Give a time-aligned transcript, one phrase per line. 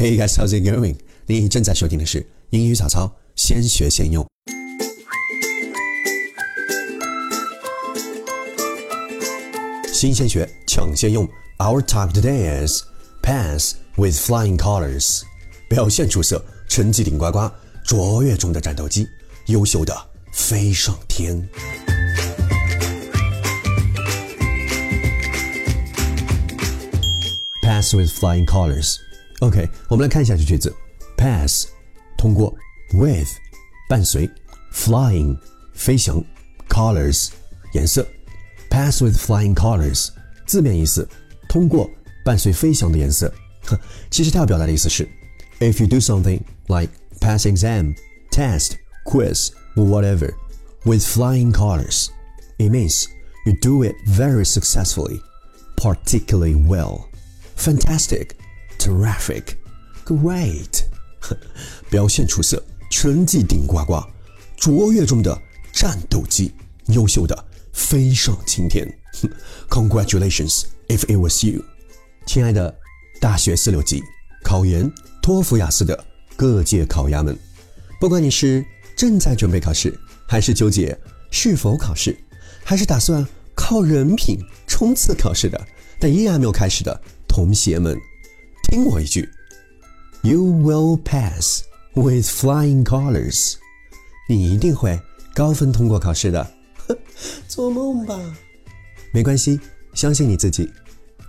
[0.00, 0.96] Hey guys, how's it going?
[1.26, 4.26] 你正在收听的是英语早操，先学先用。
[9.92, 11.28] 新鲜学，抢先用。
[11.58, 12.82] Our topic today is
[13.22, 15.20] pass with flying colors，
[15.68, 17.50] 表现出色，成绩顶呱呱，
[17.84, 19.06] 卓越中的战斗机，
[19.48, 19.94] 优秀的
[20.32, 21.46] 飞上天。
[27.60, 28.96] Pass with flying colors。
[29.39, 30.73] OK，我们来看一下这句子。
[31.17, 31.67] Pass
[32.17, 32.55] 通过，
[32.93, 33.29] with
[33.89, 34.29] 伴随，
[34.73, 35.37] flying
[35.73, 36.23] 飞翔，
[36.69, 37.29] colors
[37.73, 38.07] 颜色。
[38.69, 40.09] Pass with flying colors
[40.45, 41.07] 字面意思，
[41.47, 41.89] 通过
[42.23, 43.33] 伴随飞翔的颜色。
[43.65, 43.79] 呵，
[44.11, 45.07] 其实它要表达的意思是，
[45.59, 47.95] if you do something like pass exam,
[48.31, 48.73] test,
[49.05, 50.33] quiz, or whatever
[50.83, 52.09] with flying colors,
[52.57, 53.05] it means
[53.45, 55.19] you do it very successfully,
[55.77, 57.05] particularly well.
[57.55, 58.35] Fantastic,
[58.80, 59.42] Terrific,
[60.06, 60.84] great，
[61.90, 64.02] 表现出色，成绩顶呱呱，
[64.56, 65.38] 卓越中的
[65.70, 66.50] 战斗机，
[66.86, 68.90] 优秀的飞上青天。
[69.68, 71.62] Congratulations if it was you，
[72.24, 72.74] 亲爱的
[73.20, 74.02] 大学四六级、
[74.42, 74.90] 考研、
[75.22, 76.02] 托福、雅思的
[76.34, 77.38] 各界考鸭们，
[78.00, 78.64] 不管你是
[78.96, 79.94] 正在准备考试，
[80.26, 80.98] 还是纠结
[81.30, 82.18] 是否考试，
[82.64, 85.66] 还是打算靠人品冲刺考试的，
[85.98, 86.98] 但依然没有开始的。
[87.28, 87.96] 同学们，
[88.69, 89.29] 听我一句，
[90.21, 93.55] You will pass with flying colors。
[94.27, 94.99] 你一定会
[95.33, 96.51] 高分通过考试的。
[97.47, 98.19] 做梦吧，
[99.11, 99.59] 没关系，
[99.93, 100.69] 相信你自己。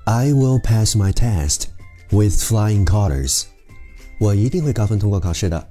[0.04, 1.64] I will pass my test
[2.10, 3.44] with flying colors。
[4.18, 5.68] 我一定会高分通过考试的。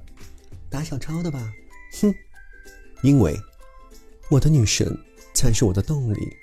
[0.70, 1.52] 打小抄的吧？
[2.00, 2.14] 哼，
[3.02, 3.38] 因为
[4.30, 4.96] 我的女神
[5.34, 6.36] 才是我的动力。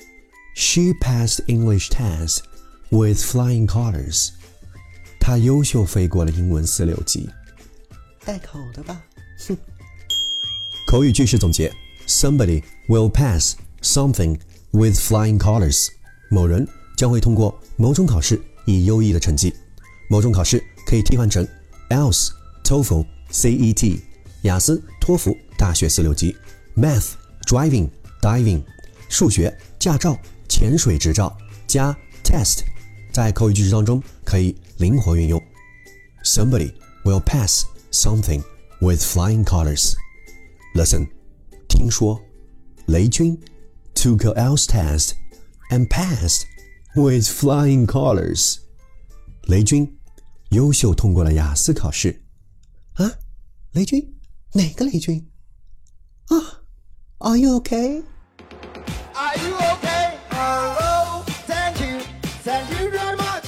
[0.56, 4.34] She passed English test。with flying colors，
[5.29, 7.29] 他优秀飞过了英文四六级。
[8.25, 8.99] 带口的吧，
[9.47, 9.55] 哼。
[10.87, 11.71] 口语句式总结
[12.07, 14.41] ：Somebody will pass something
[14.71, 15.89] with flying colors。
[16.31, 19.55] 某人将会通过某种考试以优异的成绩。
[20.09, 21.47] 某种考试可以替换成
[21.91, 22.31] else、
[22.65, 24.01] TOEFL、CET、
[24.45, 26.35] 雅思、托福、大学四六级、
[26.75, 27.11] Math、
[27.43, 27.91] Driving、
[28.23, 28.63] Diving、
[29.11, 30.19] 数学、驾照、
[30.49, 31.37] 潜水执照
[31.67, 31.95] 加
[32.25, 32.61] Test。
[33.12, 35.42] 在口语句式当中可以灵活运用。
[36.24, 38.44] Somebody will pass something
[38.80, 39.94] with flying colors.
[40.76, 41.08] Listen，
[41.68, 42.22] 听说
[42.88, 43.40] 雷军
[43.94, 45.12] took a IELTS test
[45.70, 46.44] and passed
[46.96, 48.58] with flying colors.
[49.44, 50.00] 雷军
[50.50, 52.24] 优秀通过了雅思考试。
[52.94, 53.12] 啊，
[53.74, 54.16] 雷军？
[54.54, 55.30] 哪个雷军？
[56.28, 56.64] 啊，
[57.20, 58.04] Are you okay?
[62.48, 63.46] thank you very much.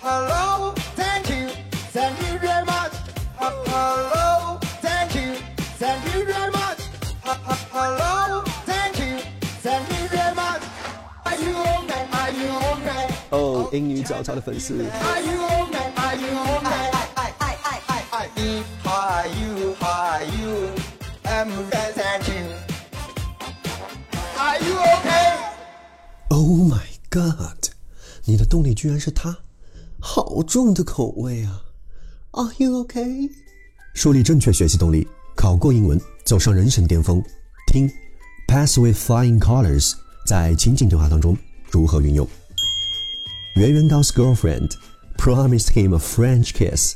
[0.00, 1.48] Hello, thank you,
[1.92, 2.92] thank you very much.
[3.40, 5.34] H- Hello, thank you,
[5.78, 6.78] thank you very much.
[7.26, 9.18] H- h- Hello, thank you,
[9.62, 10.62] thank you very much.
[11.26, 12.06] Are you okay?
[12.12, 13.06] Are you okay?
[13.30, 14.74] 哦，英语早操的粉丝。
[14.74, 15.92] Are you okay?
[15.96, 16.90] Are you okay?
[16.92, 18.64] I, I, I, I, I, I.
[18.84, 19.74] How are you?
[19.80, 20.72] How are you?
[21.24, 22.46] I'm okay, thank you.
[24.38, 25.36] Are you okay?
[26.30, 27.61] Oh my god！
[28.25, 29.37] 你的动力居然是他，
[29.99, 31.61] 好重的口味啊
[32.31, 33.29] ！Are you OK？
[33.93, 37.21] 树立正确学习动力，考过英文，走上人生巅峰。
[37.67, 37.91] 听
[38.47, 39.93] ，Pass with flying colors，
[40.25, 41.37] 在情景对话当中
[41.69, 42.27] 如何运用？
[43.55, 44.71] 圆圆高 's girlfriend
[45.17, 46.95] promised him a French kiss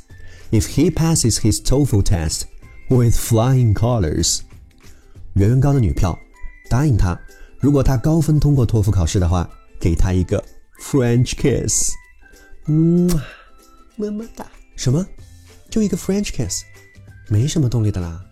[0.50, 2.44] if he passes his TOEFL test
[2.88, 4.40] with flying colors。
[5.34, 6.18] 圆圆高的女票
[6.70, 7.20] 答应他，
[7.60, 10.42] 如果他高分通过托福考试的话，给他一个
[10.79, 11.91] French kiss。
[12.67, 13.07] 嗯，
[13.95, 14.45] 么么哒。
[14.75, 15.05] 什么？
[15.69, 16.63] 就一个 French kiss，
[17.29, 18.23] 没什么动力的啦。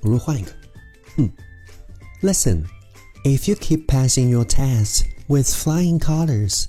[0.00, 0.50] 不如换一个。
[1.16, 1.30] 嗯，
[2.22, 2.64] Listen,
[3.24, 6.66] if you keep passing your tests with flying colors,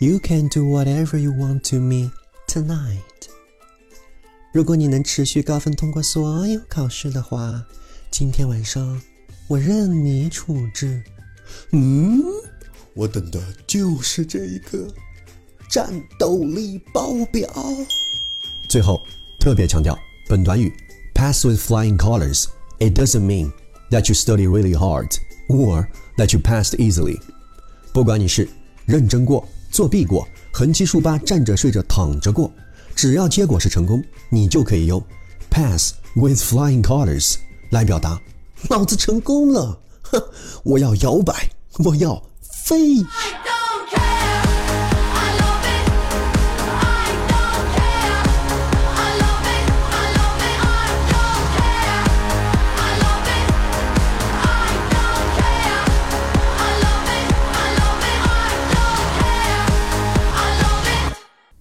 [0.00, 2.10] you can do whatever you want to me
[2.46, 3.00] tonight.
[4.52, 7.64] 如果你能持续高分通过所有考试的话，
[8.10, 9.00] 今天晚上
[9.46, 11.02] 我任你处置。
[11.70, 12.22] 嗯，
[12.95, 14.87] 我等的就是这一个
[15.69, 17.49] 战斗力爆表。
[18.69, 19.01] 最后
[19.37, 19.97] 特别强调，
[20.29, 20.73] 本短语
[21.13, 22.45] pass with flying colors.
[22.79, 23.51] It doesn't mean
[23.91, 25.17] that you study really hard
[25.49, 25.87] or
[26.17, 27.19] that you passed easily.
[27.93, 28.47] 不管你是
[28.85, 32.49] 认真过、作弊过、横七竖八、站着睡着、躺着过，
[32.95, 35.03] 只要结果是成功，你就可以用
[35.49, 37.35] pass with flying colors
[37.71, 38.19] 来表达。
[38.69, 40.21] 老子成功了，哼！
[40.63, 41.49] 我要摇摆，
[41.83, 42.21] 我要
[42.65, 43.05] 飞。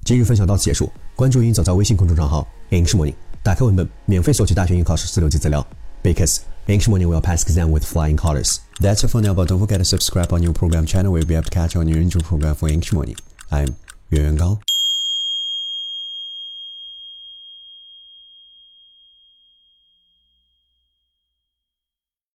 [0.07, 0.91] 今日分享到此结束。
[1.15, 5.67] 关注云走在微信公众账号 in this morning 打开文本免费索取大学英语考试四六级资料。
[6.05, 8.61] Because English Morning will pass exam with flying colors.
[8.79, 11.11] That's it for now, but don't forget to subscribe on your program channel.
[11.11, 13.17] where We'll be able to catch our new intro program for English Morning.
[13.51, 13.75] I'm
[14.11, 14.61] Yuan Gao.